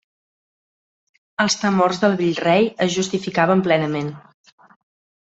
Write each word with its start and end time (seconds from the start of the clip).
Els 1.43 1.57
temors 1.63 2.01
del 2.03 2.17
vell 2.21 2.39
rei 2.45 2.65
es 2.87 2.95
justificaven 2.97 3.63
plenament. 3.69 4.11